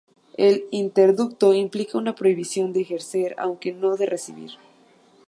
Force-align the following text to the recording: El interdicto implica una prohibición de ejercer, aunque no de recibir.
El 0.35 0.63
interdicto 0.71 1.53
implica 1.53 1.95
una 1.95 2.15
prohibición 2.15 2.73
de 2.73 2.81
ejercer, 2.81 3.35
aunque 3.37 3.71
no 3.71 3.97
de 3.97 4.07
recibir. 4.07 4.49